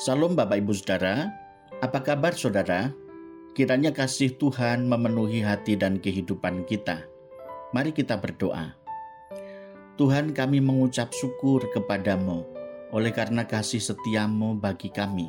Salam 0.00 0.32
Bapak 0.32 0.64
Ibu 0.64 0.72
Saudara, 0.72 1.28
apa 1.84 2.00
kabar 2.00 2.32
saudara? 2.32 2.88
Kiranya 3.52 3.92
kasih 3.92 4.32
Tuhan 4.40 4.88
memenuhi 4.88 5.44
hati 5.44 5.76
dan 5.76 6.00
kehidupan 6.00 6.64
kita. 6.64 7.04
Mari 7.76 7.92
kita 7.92 8.16
berdoa. 8.16 8.72
Tuhan 10.00 10.32
kami 10.32 10.64
mengucap 10.64 11.12
syukur 11.12 11.68
kepadamu 11.76 12.48
oleh 12.96 13.12
karena 13.12 13.44
kasih 13.44 13.76
setiamu 13.76 14.56
bagi 14.56 14.88
kami, 14.88 15.28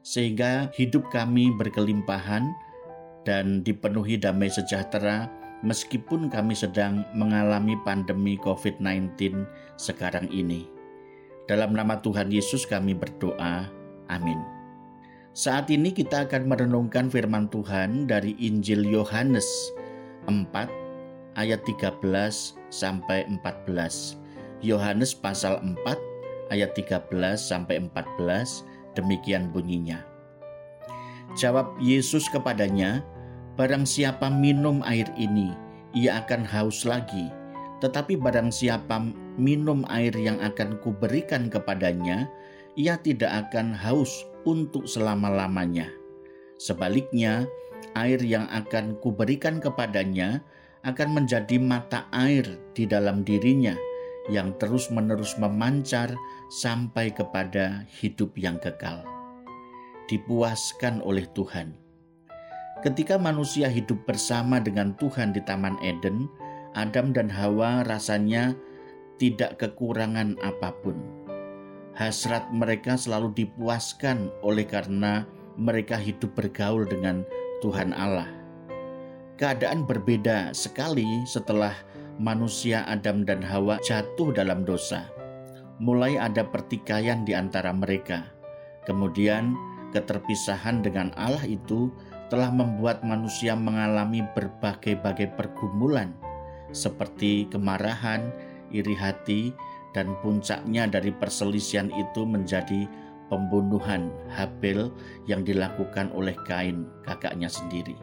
sehingga 0.00 0.72
hidup 0.72 1.12
kami 1.12 1.52
berkelimpahan 1.52 2.48
dan 3.28 3.60
dipenuhi 3.60 4.16
damai 4.16 4.48
sejahtera 4.48 5.28
meskipun 5.60 6.32
kami 6.32 6.56
sedang 6.56 7.04
mengalami 7.12 7.76
pandemi 7.84 8.40
COVID-19 8.40 9.44
sekarang 9.76 10.32
ini. 10.32 10.64
Dalam 11.44 11.76
nama 11.76 12.00
Tuhan 12.00 12.32
Yesus 12.32 12.64
kami 12.64 12.96
berdoa. 12.96 13.75
Amin. 14.10 14.38
Saat 15.36 15.68
ini 15.68 15.92
kita 15.92 16.24
akan 16.24 16.48
merenungkan 16.48 17.12
firman 17.12 17.52
Tuhan 17.52 18.08
dari 18.08 18.32
Injil 18.40 18.88
Yohanes 18.88 19.44
4 20.24 20.32
ayat 21.36 21.60
13 21.68 22.00
sampai 22.72 23.28
14. 23.28 24.16
Yohanes 24.64 25.12
pasal 25.12 25.60
4 25.60 25.76
ayat 26.48 26.72
13 26.72 27.12
sampai 27.36 27.84
14 27.84 28.64
demikian 28.96 29.52
bunyinya. 29.52 30.00
Jawab 31.36 31.76
Yesus 31.84 32.32
kepadanya, 32.32 33.04
barang 33.60 33.84
siapa 33.84 34.32
minum 34.32 34.80
air 34.88 35.04
ini, 35.20 35.52
ia 35.92 36.24
akan 36.24 36.48
haus 36.48 36.88
lagi. 36.88 37.28
Tetapi 37.84 38.16
barang 38.16 38.48
siapa 38.48 39.04
minum 39.36 39.84
air 39.92 40.16
yang 40.16 40.40
akan 40.40 40.80
kuberikan 40.80 41.52
kepadanya, 41.52 42.24
ia 42.76 43.00
tidak 43.00 43.48
akan 43.48 43.72
haus 43.72 44.28
untuk 44.44 44.84
selama-lamanya. 44.84 45.88
Sebaliknya, 46.60 47.48
air 47.96 48.20
yang 48.20 48.44
akan 48.52 49.00
kuberikan 49.00 49.58
kepadanya 49.58 50.44
akan 50.84 51.16
menjadi 51.16 51.56
mata 51.56 52.04
air 52.12 52.44
di 52.76 52.84
dalam 52.84 53.24
dirinya 53.24 53.74
yang 54.28 54.52
terus-menerus 54.60 55.40
memancar 55.40 56.12
sampai 56.52 57.10
kepada 57.10 57.88
hidup 57.96 58.36
yang 58.36 58.60
kekal. 58.60 59.02
Dipuaskan 60.06 61.02
oleh 61.02 61.26
Tuhan. 61.32 61.74
Ketika 62.84 63.16
manusia 63.16 63.72
hidup 63.72 64.04
bersama 64.04 64.60
dengan 64.60 64.94
Tuhan 65.00 65.32
di 65.32 65.42
Taman 65.42 65.80
Eden, 65.82 66.28
Adam 66.76 67.10
dan 67.10 67.32
Hawa 67.32 67.82
rasanya 67.88 68.52
tidak 69.16 69.56
kekurangan 69.58 70.36
apa 70.44 70.70
pun 70.84 71.15
hasrat 71.96 72.52
mereka 72.52 72.94
selalu 73.00 73.32
dipuaskan 73.32 74.28
oleh 74.44 74.68
karena 74.68 75.24
mereka 75.56 75.96
hidup 75.96 76.36
bergaul 76.36 76.84
dengan 76.84 77.24
Tuhan 77.64 77.96
Allah. 77.96 78.28
Keadaan 79.40 79.88
berbeda 79.88 80.52
sekali 80.52 81.24
setelah 81.24 81.72
manusia 82.20 82.84
Adam 82.88 83.24
dan 83.24 83.40
Hawa 83.40 83.80
jatuh 83.80 84.32
dalam 84.32 84.64
dosa. 84.64 85.08
Mulai 85.80 86.16
ada 86.16 86.44
pertikaian 86.44 87.24
di 87.24 87.36
antara 87.36 87.72
mereka. 87.72 88.24
Kemudian 88.88 89.52
keterpisahan 89.92 90.80
dengan 90.80 91.12
Allah 91.16 91.44
itu 91.44 91.92
telah 92.32 92.48
membuat 92.48 93.04
manusia 93.04 93.52
mengalami 93.52 94.24
berbagai-bagai 94.32 95.36
pergumulan 95.36 96.16
seperti 96.74 97.46
kemarahan, 97.52 98.32
iri 98.74 98.96
hati, 98.96 99.54
dan 99.96 100.12
puncaknya 100.20 100.84
dari 100.84 101.08
perselisihan 101.08 101.88
itu 101.88 102.28
menjadi 102.28 102.84
pembunuhan 103.32 104.12
Habel 104.28 104.92
yang 105.24 105.40
dilakukan 105.40 106.12
oleh 106.12 106.36
Kain, 106.44 106.84
kakaknya 107.08 107.48
sendiri. 107.48 107.96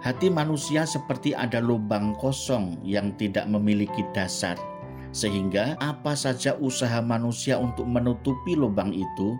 Hati 0.00 0.32
manusia 0.32 0.88
seperti 0.88 1.36
ada 1.36 1.60
lubang 1.60 2.16
kosong 2.16 2.80
yang 2.86 3.12
tidak 3.20 3.44
memiliki 3.50 4.00
dasar, 4.16 4.56
sehingga 5.12 5.76
apa 5.82 6.16
saja 6.16 6.56
usaha 6.56 7.04
manusia 7.04 7.60
untuk 7.60 7.84
menutupi 7.84 8.56
lubang 8.56 8.96
itu, 8.96 9.36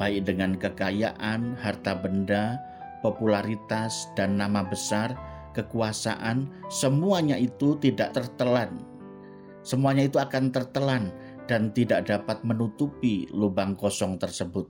baik 0.00 0.24
dengan 0.24 0.56
kekayaan, 0.56 1.58
harta 1.60 1.92
benda, 1.92 2.56
popularitas, 3.04 4.08
dan 4.16 4.40
nama 4.40 4.64
besar, 4.64 5.12
kekuasaan, 5.52 6.48
semuanya 6.72 7.36
itu 7.36 7.76
tidak 7.76 8.16
tertelan 8.16 8.87
semuanya 9.62 10.06
itu 10.06 10.18
akan 10.20 10.50
tertelan 10.50 11.10
dan 11.48 11.72
tidak 11.72 12.06
dapat 12.06 12.44
menutupi 12.44 13.26
lubang 13.32 13.74
kosong 13.74 14.20
tersebut. 14.20 14.68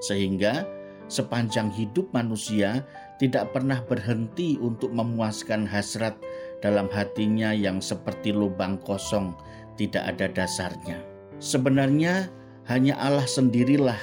Sehingga 0.00 0.64
sepanjang 1.06 1.68
hidup 1.70 2.08
manusia 2.16 2.82
tidak 3.20 3.52
pernah 3.52 3.84
berhenti 3.84 4.56
untuk 4.58 4.90
memuaskan 4.90 5.68
hasrat 5.68 6.16
dalam 6.64 6.88
hatinya 6.88 7.52
yang 7.52 7.78
seperti 7.78 8.32
lubang 8.32 8.80
kosong 8.80 9.36
tidak 9.76 10.16
ada 10.16 10.26
dasarnya. 10.32 10.98
Sebenarnya 11.38 12.32
hanya 12.64 12.96
Allah 12.96 13.28
sendirilah 13.28 14.00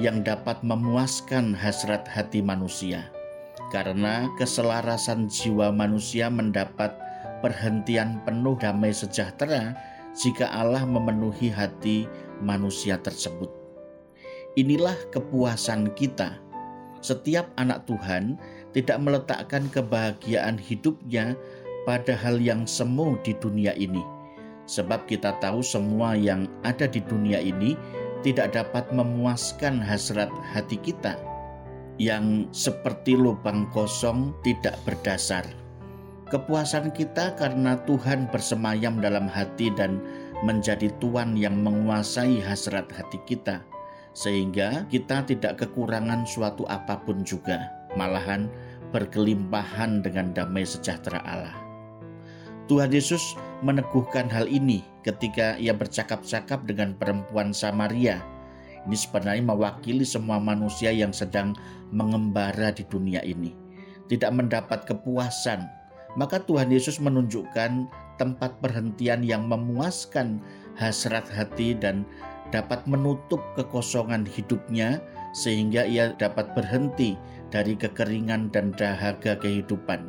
yang 0.00 0.24
dapat 0.24 0.64
memuaskan 0.64 1.54
hasrat 1.54 2.08
hati 2.08 2.40
manusia. 2.42 3.12
Karena 3.70 4.28
keselarasan 4.36 5.32
jiwa 5.32 5.72
manusia 5.72 6.28
mendapat 6.28 6.92
perhentian 7.42 8.22
penuh 8.22 8.54
damai 8.56 8.94
sejahtera 8.94 9.74
jika 10.14 10.46
Allah 10.48 10.86
memenuhi 10.86 11.50
hati 11.50 12.06
manusia 12.40 12.96
tersebut. 13.02 13.50
Inilah 14.54 14.96
kepuasan 15.10 15.96
kita. 15.96 16.38
Setiap 17.02 17.50
anak 17.58 17.88
Tuhan 17.90 18.38
tidak 18.70 19.02
meletakkan 19.02 19.66
kebahagiaan 19.72 20.54
hidupnya 20.54 21.34
pada 21.82 22.14
hal 22.14 22.38
yang 22.38 22.62
semu 22.62 23.18
di 23.26 23.34
dunia 23.42 23.74
ini, 23.74 24.04
sebab 24.70 25.10
kita 25.10 25.34
tahu 25.42 25.64
semua 25.66 26.14
yang 26.14 26.46
ada 26.62 26.86
di 26.86 27.02
dunia 27.02 27.42
ini 27.42 27.74
tidak 28.22 28.54
dapat 28.54 28.86
memuaskan 28.94 29.82
hasrat 29.82 30.30
hati 30.54 30.78
kita 30.78 31.18
yang 31.98 32.46
seperti 32.54 33.18
lubang 33.18 33.66
kosong 33.74 34.30
tidak 34.46 34.78
berdasar. 34.86 35.61
Kepuasan 36.32 36.96
kita 36.96 37.36
karena 37.36 37.76
Tuhan 37.84 38.24
bersemayam 38.32 39.04
dalam 39.04 39.28
hati 39.28 39.68
dan 39.68 40.00
menjadi 40.40 40.88
Tuhan 40.96 41.36
yang 41.36 41.60
menguasai 41.60 42.40
hasrat 42.40 42.88
hati 42.88 43.20
kita, 43.28 43.60
sehingga 44.16 44.88
kita 44.88 45.28
tidak 45.28 45.60
kekurangan 45.60 46.24
suatu 46.24 46.64
apa 46.72 47.04
pun 47.04 47.20
juga, 47.20 47.68
malahan 48.00 48.48
berkelimpahan 48.96 50.00
dengan 50.00 50.32
damai 50.32 50.64
sejahtera 50.64 51.20
Allah. 51.20 51.52
Tuhan 52.64 52.88
Yesus 52.88 53.36
meneguhkan 53.60 54.32
hal 54.32 54.48
ini 54.48 54.80
ketika 55.04 55.60
ia 55.60 55.76
bercakap-cakap 55.76 56.64
dengan 56.64 56.96
perempuan 56.96 57.52
Samaria. 57.52 58.24
Ini 58.88 58.96
sebenarnya 58.96 59.44
mewakili 59.44 60.08
semua 60.08 60.40
manusia 60.40 60.96
yang 60.96 61.12
sedang 61.12 61.52
mengembara 61.92 62.72
di 62.72 62.88
dunia 62.88 63.20
ini, 63.20 63.52
tidak 64.08 64.32
mendapat 64.32 64.88
kepuasan 64.88 65.81
maka 66.14 66.42
Tuhan 66.44 66.68
Yesus 66.72 67.00
menunjukkan 67.00 67.88
tempat 68.20 68.60
perhentian 68.60 69.24
yang 69.24 69.48
memuaskan 69.48 70.38
hasrat 70.76 71.26
hati 71.32 71.72
dan 71.72 72.04
dapat 72.52 72.84
menutup 72.84 73.40
kekosongan 73.56 74.28
hidupnya 74.28 75.00
sehingga 75.32 75.88
ia 75.88 76.12
dapat 76.20 76.52
berhenti 76.52 77.16
dari 77.48 77.72
kekeringan 77.72 78.52
dan 78.52 78.76
dahaga 78.76 79.40
kehidupan 79.40 80.04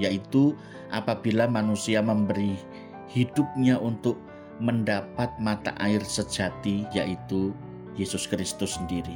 yaitu 0.00 0.56
apabila 0.90 1.46
manusia 1.46 2.02
memberi 2.02 2.58
hidupnya 3.06 3.78
untuk 3.78 4.18
mendapat 4.58 5.30
mata 5.38 5.74
air 5.82 6.02
sejati 6.02 6.86
yaitu 6.94 7.54
Yesus 7.94 8.26
Kristus 8.26 8.74
sendiri. 8.74 9.14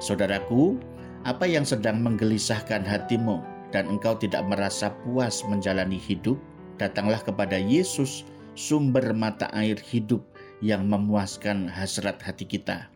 Saudaraku, 0.00 0.76
apa 1.24 1.48
yang 1.48 1.64
sedang 1.64 2.00
menggelisahkan 2.04 2.84
hatimu? 2.84 3.55
Dan 3.74 3.90
engkau 3.90 4.14
tidak 4.18 4.46
merasa 4.46 4.94
puas 5.02 5.42
menjalani 5.46 5.98
hidup, 5.98 6.38
datanglah 6.78 7.18
kepada 7.22 7.58
Yesus, 7.58 8.22
sumber 8.56 9.12
mata 9.12 9.50
air 9.52 9.76
hidup 9.78 10.22
yang 10.64 10.88
memuaskan 10.88 11.68
hasrat 11.68 12.20
hati 12.22 12.48
kita. 12.48 12.88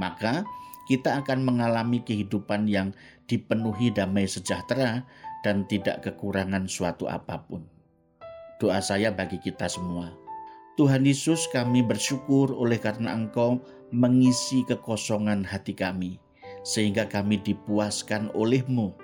Maka 0.00 0.46
kita 0.88 1.20
akan 1.22 1.44
mengalami 1.44 2.00
kehidupan 2.02 2.66
yang 2.66 2.96
dipenuhi 3.28 3.92
damai 3.92 4.26
sejahtera 4.26 5.04
dan 5.44 5.66
tidak 5.68 6.02
kekurangan 6.06 6.66
suatu 6.70 7.06
apa 7.10 7.42
pun. 7.44 7.66
Doa 8.62 8.78
saya 8.78 9.10
bagi 9.10 9.42
kita 9.42 9.66
semua. 9.66 10.14
Tuhan 10.78 11.04
Yesus 11.04 11.52
kami 11.52 11.84
bersyukur 11.84 12.56
oleh 12.56 12.80
karena 12.80 13.12
Engkau 13.12 13.60
mengisi 13.92 14.64
kekosongan 14.64 15.44
hati 15.44 15.76
kami, 15.76 16.16
sehingga 16.64 17.04
kami 17.04 17.42
dipuaskan 17.44 18.32
olehmu 18.32 18.96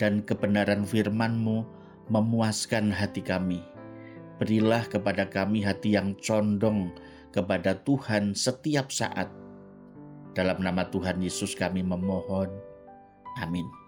dan 0.00 0.24
kebenaran 0.24 0.82
firman-Mu 0.82 1.64
memuaskan 2.08 2.92
hati 2.92 3.20
kami. 3.24 3.62
Berilah 4.40 4.84
kepada 4.90 5.30
kami 5.30 5.62
hati 5.62 5.94
yang 5.94 6.18
condong 6.18 6.90
kepada 7.30 7.78
Tuhan 7.86 8.34
setiap 8.34 8.90
saat. 8.90 9.30
Dalam 10.34 10.58
nama 10.58 10.86
Tuhan 10.90 11.22
Yesus 11.22 11.54
kami 11.54 11.86
memohon. 11.86 12.50
Amin. 13.38 13.83